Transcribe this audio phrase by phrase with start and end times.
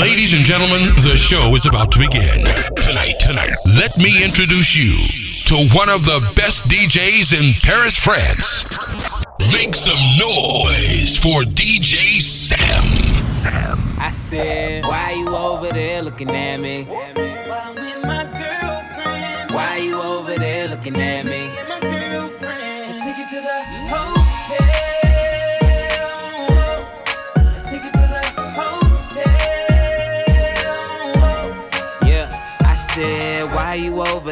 [0.00, 2.44] Ladies and gentlemen, the show is about to begin.
[2.76, 4.96] Tonight, tonight, let me introduce you
[5.46, 8.64] to one of the best DJs in Paris, France.
[9.52, 12.84] Make some noise for DJ Sam.
[14.00, 16.88] I said, why you over there looking at me?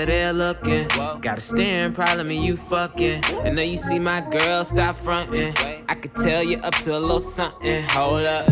[0.02, 0.88] Over there looking?
[1.20, 3.22] Got a staring problem and you fucking.
[3.44, 5.54] I know you see my girl, stop fronting.
[5.88, 7.84] I could tell you up to a little something.
[7.90, 8.48] Hold up,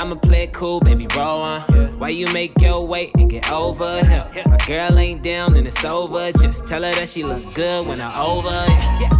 [0.00, 1.98] I'ma play it cool, baby, roll on.
[1.98, 4.26] Why you make your way and get over him?
[4.46, 6.32] My girl ain't down and it's over.
[6.32, 8.48] Just tell her that she look good when I'm over.
[8.48, 9.19] Yeah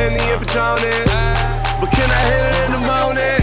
[0.00, 3.40] Henny and But can I hit it in the morning?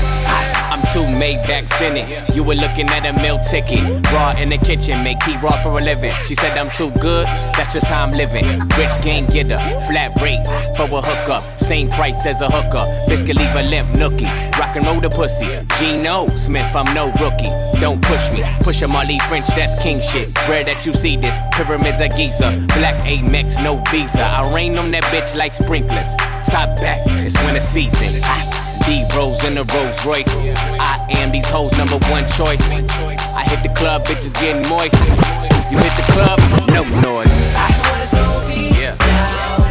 [0.74, 2.10] I'm too Maybach sinning.
[2.34, 3.84] You were looking at a meal ticket.
[4.12, 6.14] Raw in the kitchen, make tea raw for a living.
[6.26, 8.46] She said I'm too good, that's just how I'm living.
[8.78, 9.58] Rich game getter,
[9.88, 10.44] flat rate
[10.76, 11.44] for a hookup.
[11.60, 12.86] Same price as a hooker.
[13.08, 14.30] Biscuit leave a limp nookie.
[14.58, 15.48] Rock and roll the pussy.
[15.78, 17.54] Gino Smith, I'm no rookie.
[17.80, 18.42] Don't push me.
[18.62, 20.36] Push a Marley French, that's king shit.
[20.50, 21.38] Rare that you see this.
[21.54, 22.66] Pyramids of Giza.
[22.76, 24.24] Black Amex, no visa.
[24.24, 26.08] I rain on that bitch like sprinklers.
[26.50, 28.22] Top back, it's winter season.
[28.86, 30.46] D Rose in the Rolls Royce.
[30.80, 32.74] I am these hoes' number one choice.
[33.34, 34.96] I hit the club, bitches getting moist.
[35.70, 37.34] You hit the club, no noise.
[37.54, 37.68] I,
[38.80, 39.67] Yeah.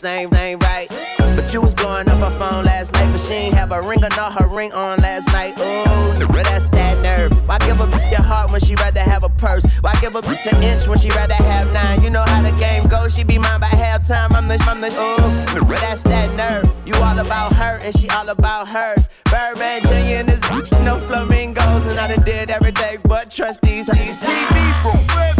[0.00, 0.88] These names ain't right.
[1.36, 4.02] But you was blowing up her phone last night, but she ain't have a ring
[4.02, 5.52] or not her ring on last night.
[5.58, 7.30] Ooh, but that's that nerve.
[7.46, 9.62] Why give a bitch your heart when she rather have a purse?
[9.82, 12.02] Why give a bitch an inch when she rather have nine?
[12.02, 14.32] You know how the game goes, she be mine by halftime.
[14.32, 16.72] I'm the, I'm the, ooh, but that's that nerve.
[16.86, 19.06] You all about her and she all about hers.
[19.24, 20.20] Birdman Jr.
[20.20, 23.84] and this bitch, no flamingos, and I done did every day but trust these.
[23.88, 25.39] See me from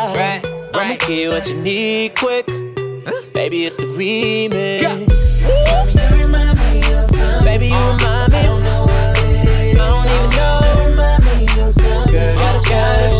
[0.00, 0.74] Right, right.
[0.74, 2.46] I'ma give you what you need quick.
[3.34, 4.80] Baby, it's the remix.
[4.80, 7.44] Baby, you remind me of something.
[7.44, 8.38] Baby, you remind me.
[8.38, 9.78] I don't know what it is.
[9.78, 10.60] I don't even know.
[10.64, 12.12] You remind me of something.
[12.14, 13.19] Girl, gotta, gotta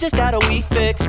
[0.00, 1.06] Just got a wee fix.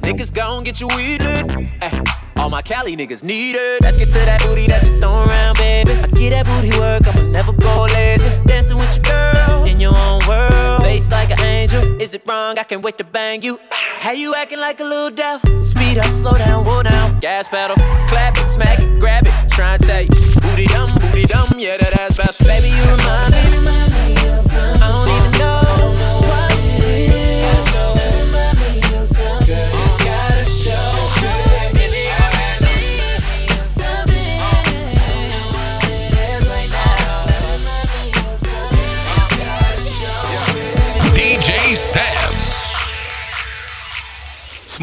[0.00, 1.54] Niggas gon' get you weed lit.
[1.82, 2.04] Eh, Ay,
[2.38, 3.82] all my Cali niggas need it.
[3.82, 5.92] Let's get to that booty that you throwin' around, baby.
[5.92, 8.30] I get that booty work, I'ma never go lazy.
[8.46, 10.82] Dancing with your girl in your own world.
[10.82, 12.00] Face like an angel.
[12.00, 12.58] Is it wrong?
[12.58, 13.60] I can't wait to bang you.
[13.70, 15.62] How you acting like a little devil?
[15.62, 17.20] Speed up, slow down, whoa down.
[17.20, 17.76] Gas pedal,
[18.08, 19.34] clap it, smack it, grab it.
[19.50, 20.08] Try and tell you,
[20.40, 21.48] booty dumb, booty dumb.
[21.58, 22.68] Yeah, that ass bounce, baby.
[22.68, 23.95] You remind me.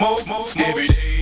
[0.04, 1.13] Smoke, smoke, every day.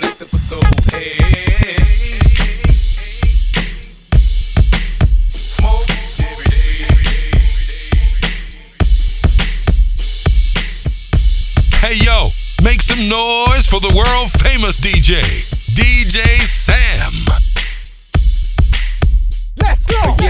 [0.00, 0.64] The next episode.
[0.92, 1.12] Hey.
[11.80, 12.28] Hey yo,
[12.64, 15.20] make some noise for the world famous DJ,
[15.74, 17.15] DJ Sam.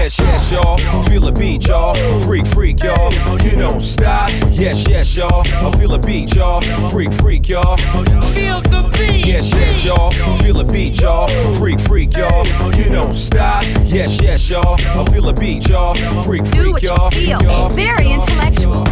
[0.07, 0.77] Yes, yes, y'all.
[1.03, 1.93] Feel the beat, y'all.
[2.23, 3.11] Freak, freak, y'all.
[3.43, 4.29] You don't stop.
[4.51, 5.41] Yes, yes, y'all.
[5.41, 6.61] I feel the beat, y'all.
[6.91, 7.75] Freak, freak, y'all.
[7.75, 9.27] Feel the beat.
[9.27, 10.11] Yes, yes, y'all.
[10.39, 11.27] Feel the beat, y'all.
[11.57, 12.45] Freak, freak, y'all.
[12.75, 13.63] You don't stop.
[13.83, 14.75] Yes, yes, y'all.
[14.75, 15.93] I feel the beat, y'all.
[16.23, 17.11] Freak, freak, you y'all.
[17.11, 17.43] feel.
[17.43, 17.67] Y'all.
[17.67, 18.85] Very intellectual.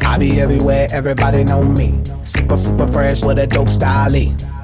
[0.00, 2.02] I be everywhere, everybody know me.
[2.22, 4.14] Super, super fresh with a dope style.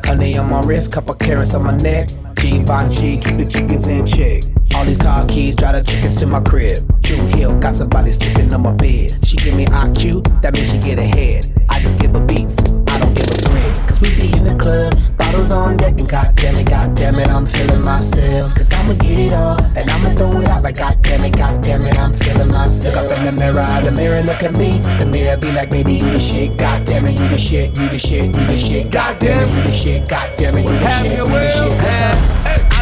[0.07, 2.09] Honey on my wrist, couple carrots on my neck.
[2.37, 4.60] Givenchy, keep the chickens in check.
[4.81, 6.79] All these car keys, drive the chickens to my crib.
[7.03, 9.13] Drew Hill, got somebody sleeping on my bed.
[9.23, 11.53] She give me IQ, that means she get ahead.
[11.69, 12.57] I just give her beats,
[12.89, 13.77] I don't give a bread.
[13.85, 17.45] Cause we be in the club, bottles on deck, and goddamn it, goddamn it, I'm
[17.45, 18.55] feeling myself.
[18.55, 21.99] Cause I'ma get it all, and I'ma throw it out like goddamn it, goddamn it,
[21.99, 22.97] I'm feeling myself.
[22.97, 24.81] Look up in the mirror, the mirror look at me.
[24.97, 27.99] The mirror be like, baby, you the shit, goddamn it, you the shit, you the
[27.99, 31.27] shit, you the shit, goddamn it, you the shit, goddamn it, you the shit, you
[31.27, 31.60] the shit.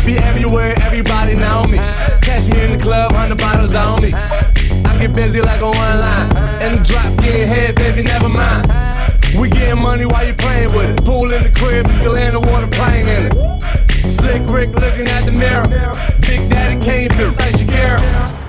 [0.08, 1.76] Be everywhere, everybody know me.
[2.22, 4.14] Catch me in the club, hundred bottles on me.
[4.14, 6.34] I get busy like a one line.
[6.62, 8.66] And the drop get head, baby, never mind.
[9.38, 11.04] We getting money while you playing with it.
[11.04, 13.34] Pool in the crib, you can land a water plane in it.
[13.90, 16.17] Slick Rick looking at the mirror.
[16.80, 17.98] Came like Shakira.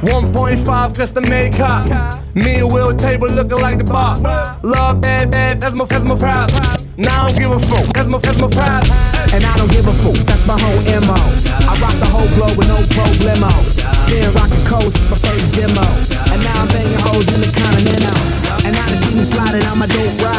[0.01, 1.83] 1.5 custom made cop.
[2.35, 4.15] Me and Will table looking like the bar.
[4.63, 6.55] Love bad, bad, that's my, that's my problem.
[6.95, 8.47] Now I don't give a fuck, that's my, that's my.
[9.33, 11.19] And I don't give a fuck, that's my whole MO.
[11.67, 13.51] I rock the whole globe with no problemo.
[14.07, 15.85] Been rockin' coast, my first demo.
[16.31, 18.19] And now I'm banging hoes in the continental.
[18.63, 20.38] And now see me sliding on my dope ride.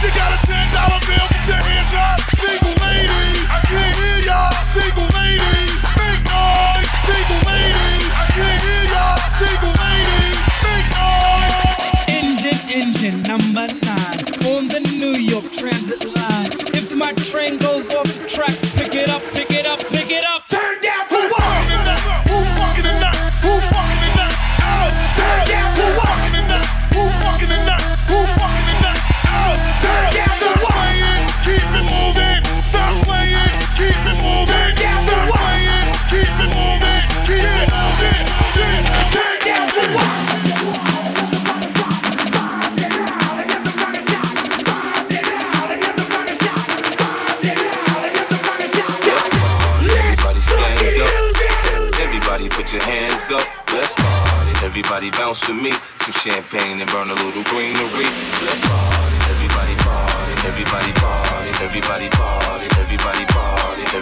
[0.00, 0.47] You gotta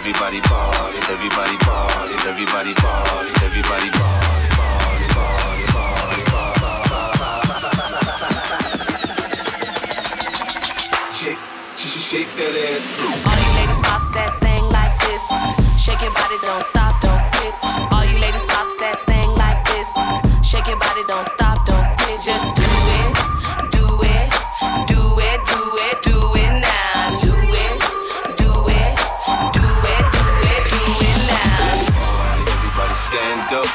[0.07, 0.99] Everybody party.
[1.11, 2.13] Everybody party.
[2.29, 3.27] Everybody party.
[3.43, 4.47] Everybody party.
[4.55, 5.03] Party.
[5.11, 5.63] Party.
[5.67, 6.21] Party.
[11.19, 11.37] Shake,
[11.75, 12.87] shake, shake that ass.
[13.27, 15.19] All you ladies pop that thing like this.
[15.75, 16.76] Shake your body, don't stop,
[33.47, 33.71] stand up.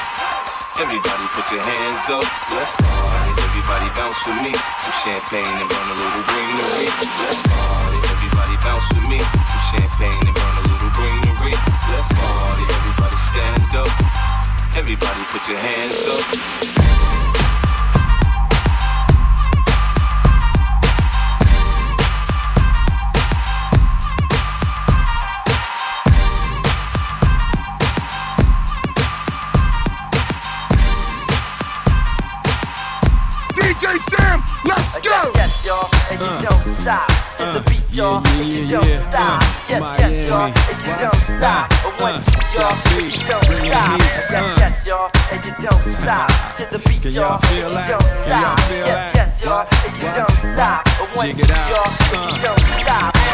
[0.80, 2.24] Everybody put your hands up.
[2.52, 3.30] Let's party.
[3.42, 4.52] Everybody bounce with me.
[4.52, 6.88] Some champagne and burn a little greenery.
[7.20, 7.98] Let's party.
[8.12, 9.18] Everybody bounce with me.
[9.20, 11.54] Some champagne and burn a little greenery.
[11.88, 12.64] Let's party.
[12.68, 13.92] Everybody stand up.
[14.76, 17.11] Everybody put your hands up.
[36.22, 37.08] You don't stop.
[37.38, 39.42] To the beat, y'all, and you don't stop.
[39.68, 41.66] Yes, yes, y'all, and you don't stop.
[41.98, 42.22] One,
[42.54, 43.98] y'all, and you don't stop.
[43.98, 46.30] Yes, yes, y'all, and you don't stop.
[46.56, 48.58] To the beat, y'all, and you don't stop.
[48.70, 50.88] Yes, yes, y'all, and you don't stop.
[51.16, 53.11] One, y'all, and you don't stop.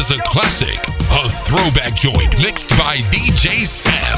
[0.00, 0.78] is a classic,
[1.12, 4.16] a throwback joint mixed by DJ Sam.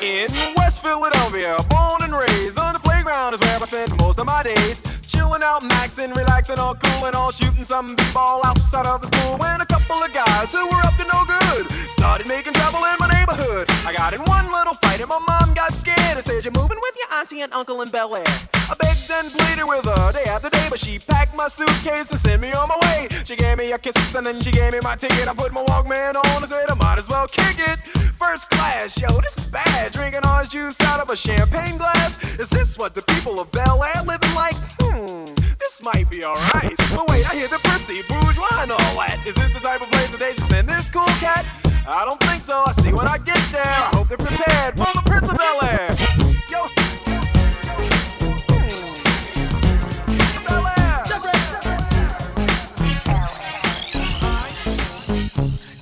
[0.00, 4.26] In West Philadelphia, born and raised on the playground is where I spend most of
[4.26, 4.82] my days.
[5.02, 9.38] Chilling out, maxing, relaxing, all cool and all shooting some ball outside of the school.
[9.38, 12.94] When a couple of guys who were up to no good started making trouble in
[13.00, 13.66] my neighborhood.
[13.84, 16.78] I got in one little fight and my mom got scared and said, You're moving
[16.78, 18.48] with your auntie and uncle in Bel Air.
[19.10, 22.52] And pleaded with her day after day, but she packed my suitcase and sent me
[22.52, 23.08] on my way.
[23.24, 25.26] She gave me a kiss and then she gave me my ticket.
[25.26, 27.78] I put my Walkman on and said I might as well kick it.
[28.20, 29.92] First class, yo, this is bad.
[29.92, 32.22] Drinking orange juice out of a champagne glass.
[32.38, 34.54] Is this what the people of Bel Air living like?
[34.78, 35.24] Hmm,
[35.58, 36.76] this might be alright.
[36.76, 39.24] But wait, I hear the prissy bourgeois and all that.
[39.26, 41.46] Is this the type of place that they just send this cool cat?
[41.88, 42.62] I don't think so.
[42.66, 43.64] I see when I get there.
[43.64, 46.07] I hope they're prepared for the Prince of Bel Air.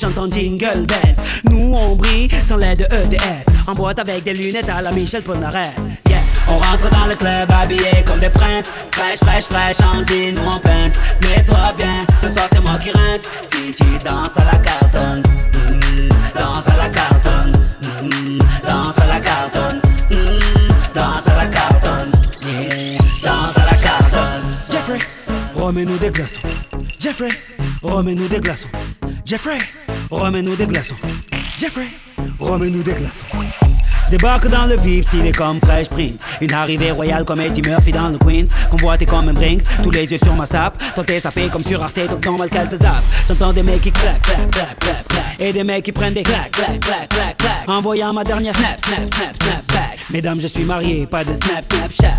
[0.00, 1.16] j'entends Jingle Bells.
[1.44, 3.44] Nous, on brille sans l'aide de EDF.
[3.66, 5.74] En boîte avec des lunettes à la Michel Polnareff.
[6.08, 6.18] Yeah.
[6.48, 8.70] On rentre dans le club habillé comme des princes.
[8.92, 10.94] Fraîche, fraîche, fraîche, en jean ou en pince.
[11.22, 13.22] Mets-toi bien, ce soir c'est moi qui rince.
[13.52, 15.22] Si tu danses à la cartonne,
[16.34, 17.52] danse à la cartonne,
[18.02, 20.38] mm, danse à la cartonne, mm,
[20.94, 22.12] danse à la cartonne,
[22.46, 24.44] yeah, danse à la cartonne.
[24.70, 24.98] Jeffrey,
[25.54, 26.48] remets-nous des glaçons.
[27.00, 27.28] Jeffrey,
[27.82, 28.68] remets-nous des glaçons.
[29.26, 29.58] Jeffrey,
[30.10, 30.94] remets-nous des glaçons.
[31.58, 31.88] Jeffrey,
[32.38, 33.24] remets-nous des glaçons.
[34.10, 36.20] Débarque dans le VIP, stylé comme Fresh Prince.
[36.42, 38.52] Une arrivée royale comme Eddie Murphy dans le Queens.
[38.70, 40.76] Convoité comme un Brinks, tous les yeux sur ma sape.
[40.94, 43.02] Toi t'es sapé comme sur Arte, donc normal qu'elle te zappe.
[43.26, 45.40] J'entends des mecs qui claquent, claquent, claquent, claquent, claquent.
[45.40, 47.68] Et des mecs qui prennent des claques, claques, claques, claques, claques.
[47.68, 49.98] Envoyant ma dernière snap, snap, snap, snap back.
[50.10, 52.18] Mesdames, je suis marié, pas de snap, snapchat.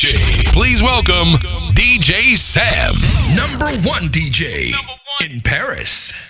[0.00, 0.46] DJ.
[0.54, 1.28] Please welcome
[1.74, 2.94] DJ Sam.
[3.36, 4.72] Number one DJ
[5.20, 6.29] in Paris.